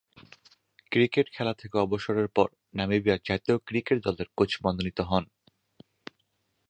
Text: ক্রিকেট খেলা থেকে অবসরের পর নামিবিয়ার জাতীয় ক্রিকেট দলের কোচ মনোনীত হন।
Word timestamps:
ক্রিকেট 0.91 1.27
খেলা 1.29 1.53
থেকে 1.53 1.75
অবসরের 1.77 2.27
পর 2.27 2.47
নামিবিয়ার 2.73 3.25
জাতীয় 3.25 3.57
ক্রিকেট 3.59 3.97
দলের 4.05 4.27
কোচ 4.37 4.51
মনোনীত 4.63 4.99
হন। 5.01 5.23